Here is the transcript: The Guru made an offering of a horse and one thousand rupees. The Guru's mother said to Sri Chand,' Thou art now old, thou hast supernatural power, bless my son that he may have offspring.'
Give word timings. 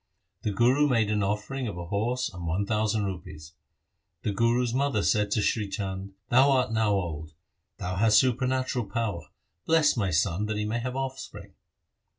The 0.41 0.49
Guru 0.51 0.87
made 0.87 1.11
an 1.11 1.21
offering 1.21 1.67
of 1.67 1.77
a 1.77 1.85
horse 1.85 2.33
and 2.33 2.47
one 2.47 2.65
thousand 2.65 3.05
rupees. 3.05 3.53
The 4.23 4.31
Guru's 4.31 4.73
mother 4.73 5.03
said 5.03 5.29
to 5.29 5.43
Sri 5.43 5.69
Chand,' 5.69 6.13
Thou 6.31 6.49
art 6.49 6.71
now 6.71 6.93
old, 6.93 7.35
thou 7.77 7.97
hast 7.97 8.17
supernatural 8.17 8.87
power, 8.89 9.27
bless 9.67 9.95
my 9.95 10.09
son 10.09 10.47
that 10.47 10.57
he 10.57 10.65
may 10.65 10.79
have 10.79 10.95
offspring.' 10.95 11.53